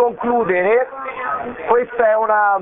concludere, 0.00 0.88
questa 1.68 2.10
è 2.10 2.16
una, 2.16 2.58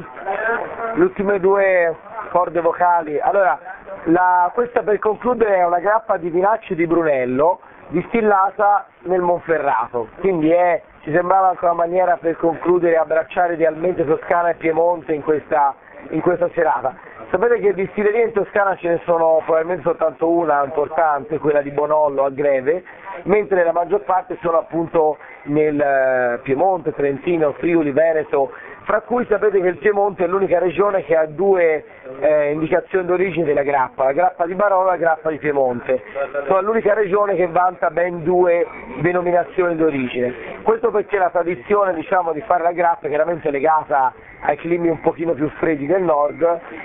le 0.95 1.03
ultime 1.03 1.39
due 1.39 1.95
corde 2.31 2.61
vocali, 2.61 3.21
allora, 3.21 3.59
la, 4.05 4.51
questa 4.53 4.83
per 4.83 4.99
concludere 4.99 5.57
è 5.57 5.65
una 5.65 5.79
grappa 5.79 6.17
di 6.17 6.31
vinacci 6.31 6.75
di 6.75 6.87
Brunello 6.87 7.61
distillata 7.89 8.87
nel 9.03 9.21
Monferrato, 9.21 10.09
quindi 10.19 10.51
è, 10.51 10.83
ci 11.03 11.13
sembrava 11.13 11.51
anche 11.51 11.65
una 11.65 11.75
maniera 11.75 12.17
per 12.17 12.37
concludere 12.37 12.95
e 12.95 12.99
abbracciare 12.99 13.55
idealmente 13.55 14.05
Toscana 14.05 14.51
e 14.51 14.55
Piemonte 14.55 15.13
in 15.13 15.23
questa, 15.23 15.75
in 16.11 16.21
questa 16.21 16.49
serata. 16.55 16.95
Sapete 17.31 17.59
che 17.59 17.75
distillerie 17.75 18.25
in 18.25 18.33
Toscana 18.33 18.75
ce 18.77 18.89
ne 18.89 19.01
sono 19.05 19.43
probabilmente 19.45 19.83
soltanto 19.83 20.31
una 20.31 20.65
importante, 20.65 21.39
quella 21.39 21.61
di 21.61 21.71
Bonollo 21.71 22.25
a 22.25 22.31
Greve, 22.31 22.83
mentre 23.25 23.65
la 23.65 23.73
maggior 23.73 24.01
parte 24.01 24.39
sono 24.41 24.57
appunto 24.57 25.19
nel 25.43 25.79
eh, 25.79 26.41
Piemonte, 26.43 26.95
Trentino, 26.95 27.53
Friuli, 27.53 27.91
Veneto, 27.91 28.51
fra 28.85 29.03
cui 29.03 29.27
sapete 29.29 29.61
che 29.61 29.69
il 29.69 29.77
Piemonte 29.77 30.25
è 30.25 30.27
l'unica 30.27 30.59
regione 30.59 31.05
che 31.05 31.15
ha 31.15 31.27
due 31.27 31.85
eh, 32.21 32.53
indicazioni 32.53 33.05
d'origine 33.05 33.45
della 33.45 33.63
grappa, 33.63 34.05
la 34.05 34.13
grappa 34.13 34.47
di 34.47 34.55
Barolo 34.55 34.89
e 34.89 34.93
la 34.93 34.97
grappa 34.97 35.29
di 35.29 35.37
Piemonte. 35.37 36.03
Sono 36.47 36.63
l'unica 36.63 36.95
regione 36.95 37.35
che 37.35 37.47
vanta 37.49 37.91
ben 37.91 38.23
due 38.23 38.67
denominazioni 39.03 39.77
d'origine. 39.77 40.58
Questo 40.69 40.91
perché 40.91 41.17
la 41.17 41.31
tradizione 41.31 41.95
diciamo, 41.95 42.35
di 42.35 42.43
fare 42.43 42.63
la 42.63 42.73
grappa 42.73 43.07
è 43.07 43.09
chiaramente 43.09 43.51
legata 43.51 44.13
ai 44.43 44.59
climi 44.59 44.91
un 44.91 45.01
pochino 45.01 45.33
più 45.33 45.49
freddi 45.57 45.87
del 45.87 46.03
nord, 46.03 46.43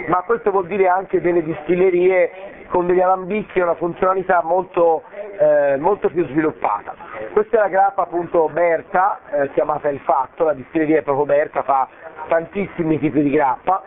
ma 0.08 0.22
questo 0.22 0.52
vuol 0.52 0.68
dire 0.68 0.88
anche 0.88 1.20
delle 1.20 1.44
distillerie 1.44 2.32
con 2.70 2.88
degli 2.88 3.02
alambicchi 3.02 3.60
e 3.60 3.62
una 3.64 3.76
funzionalità 3.76 4.42
molto, 4.42 5.04
eh, 5.38 5.76
molto, 5.80 6.08
più 6.08 6.26
sviluppata. 6.28 6.96
Questa 7.34 7.58
è 7.58 7.60
la 7.60 7.68
grappa 7.68 8.04
appunto 8.04 8.48
Berta, 8.48 9.20
eh, 9.30 9.52
chiamata 9.52 9.90
Il 9.90 10.00
Fatto, 10.00 10.46
la 10.46 10.54
distilleria 10.54 11.00
è 11.00 11.02
proprio 11.02 11.26
Berta, 11.26 11.62
fa 11.64 11.86
tantissimi 12.30 12.98
tipi 13.00 13.22
di 13.22 13.32
grappa. 13.32 13.84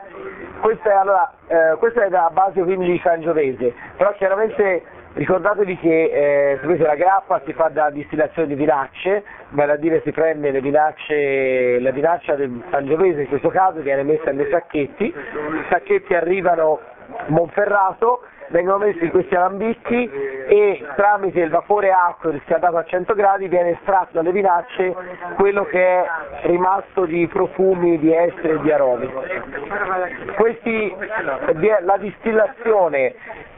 Questa 0.60 0.90
è, 0.90 0.94
allora, 0.94 1.32
eh, 1.46 1.76
questa 1.78 2.04
è 2.04 2.10
da 2.10 2.28
base 2.30 2.62
quindi 2.62 2.84
di 2.84 3.00
Sangiovese, 3.02 3.72
però 3.96 4.12
chiaramente 4.12 4.82
ricordatevi 5.16 5.78
che 5.78 6.58
eh, 6.60 6.78
la 6.78 6.94
grappa 6.94 7.40
si 7.46 7.52
fa 7.54 7.68
da 7.68 7.88
distillazione 7.90 8.48
di 8.48 8.54
vinacce, 8.54 9.24
vale 9.50 9.72
a 9.72 9.76
dire 9.76 10.02
si 10.04 10.12
prende 10.12 10.50
le 10.50 10.60
vinacce, 10.60 11.80
la 11.80 11.90
vinaccia 11.90 12.34
del 12.34 12.62
Sangiovese 12.70 13.22
in 13.22 13.28
questo 13.28 13.48
caso 13.48 13.80
viene 13.80 14.02
messa 14.02 14.30
nei 14.30 14.46
sacchetti, 14.50 15.04
i 15.04 15.64
sacchetti 15.70 16.14
arrivano 16.14 16.80
Monferrato, 17.28 18.22
vengono 18.48 18.78
messi 18.78 19.04
in 19.04 19.10
questi 19.10 19.34
alambicchi 19.34 20.08
e 20.48 20.84
tramite 20.96 21.40
il 21.40 21.50
vapore 21.50 21.90
acqueo 21.90 22.32
riscaldato 22.32 22.76
a 22.76 22.84
100 22.84 23.14
gradi 23.14 23.48
viene 23.48 23.70
estratto 23.70 24.10
dalle 24.12 24.32
vinacce 24.32 24.94
quello 25.36 25.64
che 25.64 25.82
è 25.84 26.06
rimasto 26.42 27.04
di 27.04 27.26
profumi, 27.26 27.98
di 27.98 28.14
esteri 28.14 28.54
e 28.54 28.60
di 28.60 28.70
aromi. 28.70 29.12
Questi, 30.36 30.94
la 31.82 31.96
distillazione, 31.96 33.14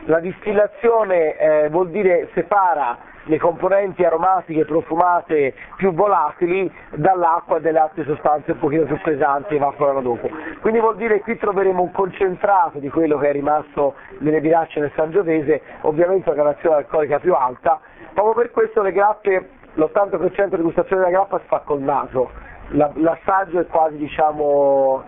la 0.06 0.20
distillazione 0.20 1.36
eh, 1.36 1.68
vuol 1.68 1.90
dire 1.90 2.28
separa 2.34 2.98
le 3.24 3.38
componenti 3.38 4.04
aromatiche 4.04 4.64
profumate 4.64 5.54
più 5.76 5.92
volatili 5.92 6.70
dall'acqua 6.94 7.58
e 7.58 7.60
dalle 7.60 7.78
altre 7.78 8.04
sostanze 8.04 8.52
un 8.52 8.58
pochino 8.58 8.84
più 8.84 8.98
pesanti 9.02 9.48
che 9.50 9.56
evaporano 9.56 10.00
dopo. 10.00 10.30
Quindi 10.60 10.80
vuol 10.80 10.96
dire 10.96 11.16
che 11.16 11.22
qui 11.22 11.38
troveremo 11.38 11.82
un 11.82 11.92
concentrato 11.92 12.78
di 12.78 12.88
quello 12.88 13.18
che 13.18 13.28
è 13.28 13.32
rimasto 13.32 13.94
nelle 14.18 14.40
biracce 14.40 14.80
nel 14.80 14.92
Sangiovese, 14.94 15.60
ovviamente 15.82 16.30
una 16.30 16.42
gradazione 16.42 16.76
alcolica 16.76 17.18
più 17.18 17.34
alta, 17.34 17.78
proprio 18.14 18.34
per 18.34 18.50
questo 18.50 18.82
le 18.82 18.92
grappe, 18.92 19.50
l'80% 19.74 20.56
di 20.56 20.62
gustazione 20.62 21.02
della 21.02 21.16
grappa 21.16 21.38
si 21.38 21.46
fa 21.46 21.60
col 21.64 21.80
naso, 21.80 22.30
La, 22.72 22.90
l'assaggio 22.94 23.60
è 23.60 23.66
quasi 23.66 23.96
diciamo 23.96 25.02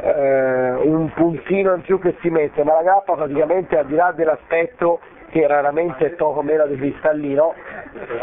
eh, 0.00 0.72
un 0.82 1.12
puntino 1.14 1.74
in 1.74 1.82
più 1.82 1.98
che 2.00 2.16
si 2.20 2.28
mette, 2.28 2.64
ma 2.64 2.74
la 2.74 2.82
grappa 2.82 3.14
praticamente 3.14 3.78
al 3.78 3.86
di 3.86 3.94
là 3.94 4.12
dell'aspetto 4.12 5.00
che 5.30 5.46
raramente 5.46 6.06
è 6.06 6.10
poco 6.10 6.42
meno 6.42 6.66
di 6.66 6.76
cristallino, 6.76 7.54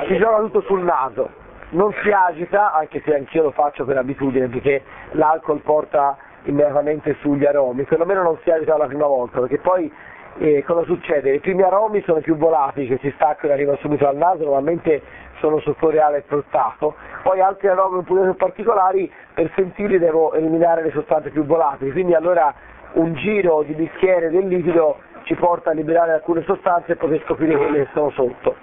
si 0.08 0.18
gioca 0.18 0.38
tutto 0.38 0.62
sul 0.62 0.82
naso, 0.82 1.30
non 1.72 1.94
si 2.02 2.10
agita, 2.10 2.74
anche 2.74 3.02
se 3.04 3.16
anch'io 3.16 3.44
lo 3.44 3.52
faccio 3.52 3.84
per 3.84 3.98
abitudine, 3.98 4.48
perché 4.48 4.82
l'alcol 5.12 5.60
porta 5.60 6.18
immediatamente 6.44 7.16
sugli 7.20 7.46
aromi, 7.46 7.84
perlomeno 7.84 8.24
non 8.24 8.38
si 8.44 8.50
agita 8.50 8.78
la 8.78 8.88
prima 8.88 9.08
volta, 9.08 9.40
perché 9.40 9.58
poi 9.58 9.92
eh, 10.40 10.64
cosa 10.64 10.84
succede? 10.86 11.34
I 11.34 11.40
primi 11.40 11.62
aromi 11.62 12.02
sono 12.02 12.20
più 12.20 12.36
volatili, 12.36 12.88
che 12.88 12.98
si 13.02 13.12
staccano 13.16 13.52
e 13.52 13.56
arrivano 13.56 13.78
subito 13.78 14.08
al 14.08 14.16
naso, 14.16 14.44
normalmente 14.44 15.02
sono 15.40 15.60
sul 15.60 15.76
floreale 15.76 16.18
e 16.18 16.24
fruttato, 16.28 16.96
poi 17.24 17.42
altri 17.42 17.68
aromi 17.68 17.98
un 17.98 18.04
po' 18.04 18.16
più 18.22 18.36
particolari, 18.36 19.12
per 19.34 19.52
sentirli 19.56 19.98
devo 19.98 20.34
eliminare 20.34 20.84
le 20.84 20.92
sostanze 20.92 21.30
più 21.30 21.44
volatili, 21.46 21.92
quindi 21.92 22.14
allora 22.14 22.54
un 22.94 23.14
giro 23.16 23.64
di 23.64 23.74
bicchiere 23.74 24.30
del 24.30 24.48
liquido 24.48 24.98
ci 25.24 25.36
porta 25.36 25.72
a 25.72 25.74
liberare 25.74 26.14
alcune 26.14 26.44
sostanze 26.44 26.94
e 26.94 26.96
poter 26.96 27.22
scoprire 27.26 27.56
quelle 27.56 27.86
che 27.86 27.90
sono 27.94 28.10
sotto. 28.12 28.56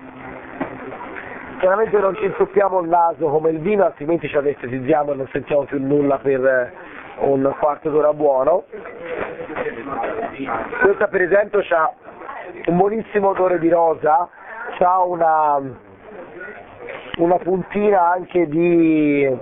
Chiaramente 1.58 1.98
non 1.98 2.14
ci 2.14 2.24
inzuppiamo 2.24 2.80
il 2.80 2.88
naso 2.88 3.26
come 3.28 3.50
il 3.50 3.58
vino, 3.58 3.84
altrimenti 3.84 4.28
ci 4.28 4.36
anestetizziamo 4.36 5.12
e 5.12 5.14
non 5.16 5.28
sentiamo 5.32 5.64
più 5.64 5.84
nulla 5.84 6.18
per 6.18 6.72
un 7.20 7.54
quarto 7.58 7.90
d'ora 7.90 8.12
buono. 8.12 8.64
Questa 10.82 11.08
per 11.08 11.22
esempio 11.22 11.60
ha 11.70 11.92
un 12.66 12.76
buonissimo 12.76 13.28
odore 13.28 13.58
di 13.58 13.68
rosa, 13.68 14.28
ha 14.78 15.02
una, 15.02 15.60
una 17.16 17.38
puntina 17.38 18.12
anche 18.12 18.46
di, 18.48 19.36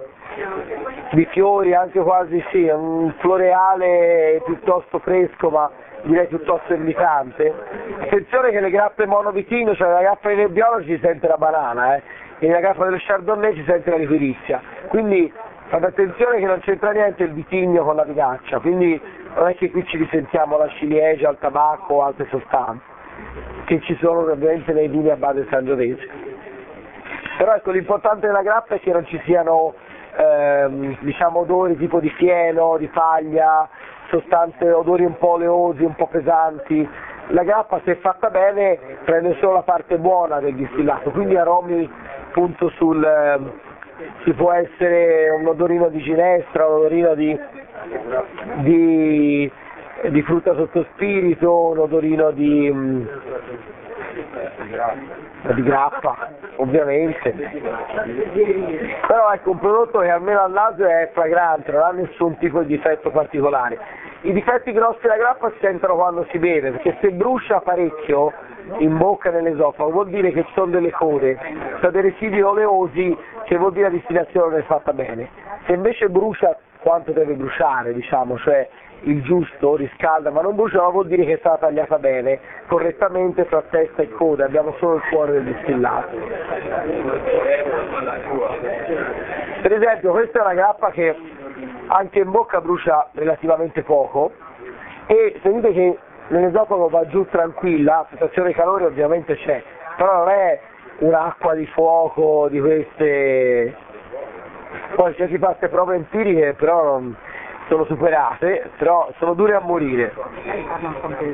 di 1.13 1.25
fiori, 1.27 1.75
anche 1.75 2.01
quasi 2.01 2.43
sì, 2.51 2.67
un 2.69 3.13
floreale 3.19 4.43
piuttosto 4.45 4.99
fresco 5.01 5.51
ma 5.51 5.71
direi 6.03 6.27
piuttosto 6.27 6.73
invitante. 6.73 7.53
Attenzione 8.01 8.51
che 8.51 8.61
le 8.61 8.71
grappe 8.71 9.07
monovitino, 9.07 9.75
cioè 9.75 9.91
la 9.91 10.01
grappa 10.01 10.29
di 10.29 10.37
Nebbiolo 10.37 10.83
ci 10.85 10.99
sente 11.03 11.27
la 11.27 11.37
banana, 11.37 11.97
eh, 11.97 12.03
e 12.39 12.47
nella 12.47 12.61
grappa 12.61 12.85
dello 12.85 12.99
Chardonnay 12.99 13.55
ci 13.55 13.65
sente 13.67 13.91
la 13.91 13.97
liquirizia. 13.97 14.61
Quindi 14.89 15.33
fate 15.69 15.87
attenzione 15.87 16.39
che 16.39 16.47
non 16.47 16.61
c'entra 16.61 16.91
niente 16.93 17.25
il 17.25 17.33
vitigno 17.33 17.85
con 17.85 17.97
la 17.97 18.05
vinaccia, 18.05 18.61
quindi 18.61 19.01
non 19.35 19.49
è 19.49 19.55
che 19.57 19.71
qui 19.71 19.85
ci 19.87 19.97
risentiamo 19.97 20.57
la 20.57 20.69
ciliegia, 20.79 21.31
il 21.31 21.39
tabacco 21.39 21.95
o 21.95 22.03
altre 22.05 22.27
sostanze, 22.31 22.85
che 23.65 23.81
ci 23.83 23.97
sono 24.01 24.31
ovviamente 24.31 24.73
nei 24.73 24.89
vini 24.89 25.11
a 25.11 25.17
base 25.17 25.47
sangiovese. 25.51 26.09
Però 27.39 27.55
ecco, 27.55 27.71
l'importante 27.71 28.27
della 28.27 28.43
grappa 28.43 28.77
è 28.77 28.81
che 28.81 28.93
non 28.93 29.05
ci 29.07 29.21
siano 29.25 29.75
ehm, 30.17 30.97
diciamo, 31.01 31.41
odori 31.41 31.77
tipo 31.77 32.01
di 32.01 32.09
fieno, 32.11 32.77
di 32.79 32.87
paglia, 32.89 33.69
sostanze, 34.09 34.71
odori 34.71 35.05
un 35.05 35.19
po' 35.19 35.33
oleosi, 35.33 35.83
un 35.83 35.95
po' 35.95 36.07
pesanti. 36.07 36.89
La 37.29 37.43
grappa 37.43 37.81
se 37.85 37.97
fatta 37.97 38.31
bene 38.31 38.79
prende 39.05 39.37
solo 39.41 39.55
la 39.55 39.63
parte 39.63 39.99
buona 39.99 40.39
del 40.39 40.55
distillato, 40.55 41.11
quindi 41.11 41.37
aromi 41.37 41.91
appunto 42.29 42.69
sul, 42.71 43.03
eh, 43.03 43.75
ci 44.25 44.33
può 44.33 44.53
essere 44.53 45.31
un 45.31 45.47
odorino 45.47 45.89
di 45.89 46.03
ginestra, 46.03 46.67
un 46.67 46.75
odorino 46.75 47.15
di, 47.15 47.39
di, 48.63 49.51
di 50.11 50.23
frutta 50.23 50.55
sotto 50.55 50.87
spirito, 50.93 51.69
un 51.69 51.79
odorino 51.79 52.31
di, 52.33 52.71
mm, 52.73 53.07
di 55.55 55.63
grappa, 55.63 56.29
ovviamente. 56.57 57.31
Però 59.07 59.33
ecco 59.33 59.51
un 59.51 59.59
prodotto 59.59 60.01
che 60.01 60.11
almeno 60.11 60.41
al 60.41 60.53
naso 60.53 60.85
è 60.85 61.11
fragrante, 61.13 61.73
non 61.73 61.83
ha 61.83 61.91
nessun 61.91 62.37
tipo 62.39 62.61
di 62.61 62.77
difetto 62.77 63.11
particolare. 63.11 63.79
I 64.23 64.33
difetti 64.33 64.73
grossi 64.73 65.01
della 65.03 65.17
grappa 65.17 65.51
si 65.51 65.59
sentono 65.61 65.95
quando 65.95 66.27
si 66.31 66.39
beve, 66.39 66.73
perché 66.73 66.97
se 67.01 67.11
brucia 67.11 67.61
parecchio 67.61 68.33
in 68.79 68.97
bocca 68.97 69.29
e 69.29 69.33
nell'esofago 69.33 69.91
vuol 69.91 70.09
dire 70.09 70.33
che 70.33 70.45
ci 70.45 70.53
sono 70.55 70.73
delle 70.73 70.91
code, 70.91 71.39
sono 71.79 71.91
dei 71.93 72.03
residui 72.03 72.43
oleosi 72.43 73.17
che 73.45 73.57
vuol 73.57 73.73
dire 73.73 73.85
la 73.85 73.91
distillazione 73.91 74.51
non 74.51 74.59
è 74.59 74.63
fatta 74.65 74.93
bene. 74.93 75.29
Se 75.67 75.73
invece 75.75 76.09
brucia 76.09 76.57
quanto 76.81 77.13
deve 77.13 77.35
bruciare, 77.35 77.93
diciamo, 77.93 78.37
cioè 78.39 78.69
il 79.07 79.23
giusto 79.23 79.77
riscalda 79.77 80.31
ma 80.31 80.43
non 80.43 80.55
brucia, 80.55 80.81
ma 80.81 80.89
vuol 80.89 81.07
dire 81.07 81.25
che 81.25 81.35
è 81.35 81.39
stata 81.39 81.67
tagliata 81.67 81.99
bene, 81.99 82.39
correttamente 82.67 83.47
tra 83.47 83.63
testa 83.63 84.03
e 84.03 84.11
coda, 84.11 84.45
abbiamo 84.45 84.75
solo 84.79 84.97
il 84.97 85.03
cuore 85.11 85.33
del 85.33 85.45
distillato. 85.45 86.17
Per 89.63 89.73
esempio 89.73 90.11
questa 90.13 90.39
è 90.39 90.43
una 90.43 90.55
grappa 90.55 90.91
che 90.91 91.15
anche 91.89 92.19
in 92.19 92.31
bocca 92.31 92.61
brucia 92.61 93.09
relativamente 93.13 93.83
poco 93.83 94.33
e 95.07 95.39
sentite 95.43 95.73
che 95.73 95.99
nell'esofago 96.29 96.89
va 96.89 97.07
giù 97.07 97.27
tranquilla, 97.31 97.99
la 97.99 98.07
sensazione 98.11 98.49
di 98.49 98.55
calore 98.55 98.85
ovviamente 98.87 99.37
c'è, 99.37 99.63
però 99.97 100.19
non 100.19 100.29
è 100.31 100.61
un'acqua 100.99 101.55
di 101.55 101.67
fuoco 101.67 102.49
di 102.49 102.61
queste... 102.61 103.85
Poi 104.95 105.15
c'è 105.15 105.29
chi 105.29 105.39
fa 105.39 105.49
queste 105.49 105.69
prove 105.69 105.95
empiriche, 105.95 106.55
però 106.55 106.83
non, 106.83 107.17
sono 107.69 107.85
superate, 107.85 108.71
però 108.79 109.09
sono 109.19 109.35
dure 109.35 109.55
a 109.55 109.61
morire. 109.61 110.13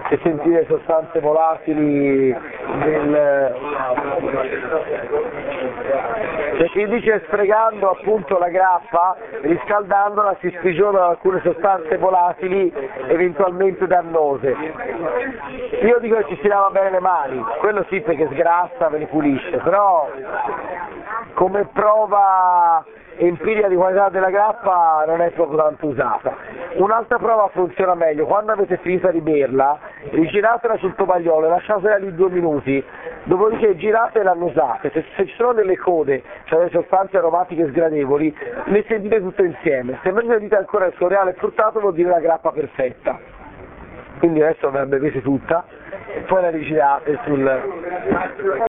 E 0.09 0.19
sentire 0.23 0.67
sostanze 0.67 1.21
volatili 1.21 2.35
del... 2.85 3.55
C'è 6.57 6.69
chi 6.69 6.87
dice 6.87 7.23
sfregando 7.27 7.91
appunto 7.91 8.39
la 8.39 8.49
grappa, 8.49 9.17
riscaldandola 9.43 10.37
si 10.41 10.53
sprigionano 10.57 11.07
alcune 11.07 11.41
sostanze 11.43 11.97
volatili 11.99 12.73
eventualmente 13.09 13.87
dannose. 13.87 14.55
Io 15.83 15.99
dico 15.99 16.17
che 16.17 16.27
ci 16.29 16.39
si 16.41 16.49
lava 16.49 16.71
bene 16.71 16.91
le 16.91 17.01
mani, 17.01 17.45
quello 17.59 17.85
sì 17.89 18.01
perché 18.01 18.29
sgrassa, 18.33 18.89
ve 18.89 18.99
li 18.99 19.07
pulisce, 19.07 19.59
però 19.59 20.09
come 21.35 21.67
prova 21.73 22.85
empirica 23.17 23.69
di 23.69 23.77
qualità 23.77 24.09
della 24.09 24.31
grappa 24.31 25.05
non 25.07 25.21
è 25.21 25.31
proprio 25.31 25.59
tanto 25.59 25.87
usata. 25.87 26.37
Un'altra 26.75 27.19
prova 27.19 27.49
funziona 27.53 27.95
meglio, 27.95 28.27
quando 28.27 28.53
avete 28.53 28.79
finito 28.79 29.11
di 29.11 29.21
berla, 29.21 29.79
rigiratela 30.11 30.77
sul 30.79 30.95
tovagliolo 30.95 31.47
e 31.47 31.51
lasciatela 31.51 31.97
lì 31.97 32.15
due 32.15 32.31
minuti, 32.31 32.83
dopodiché 33.25 33.77
girate 33.77 34.21
e 34.21 34.23
l'annusate, 34.23 34.91
se, 34.91 35.05
se 35.17 35.27
ci 35.27 35.35
sono 35.37 35.53
delle 35.53 35.77
code, 35.77 36.23
cioè 36.45 36.59
delle 36.59 36.71
sostanze 36.71 37.19
aromatiche 37.19 37.69
sgradevoli, 37.69 38.35
le 38.65 38.85
sentite 38.89 39.21
tutte 39.21 39.43
insieme, 39.43 39.99
se 40.03 40.09
invece 40.09 40.39
dite 40.39 40.57
ancora 40.57 40.87
il 40.87 40.95
suo 40.97 41.09
reale 41.09 41.35
fruttato 41.35 41.81
vuol 41.81 41.95
dire 41.95 42.09
la 42.09 42.21
grappa 42.21 42.51
perfetta. 42.51 43.19
Quindi 44.19 44.41
adesso 44.41 44.71
ve 44.71 44.79
la 44.79 44.87
bevete 44.87 45.21
tutta 45.21 45.65
e 46.15 46.21
poi 46.21 46.43
la 46.43 46.51
rigirate 46.51 47.19
sul... 47.25 47.43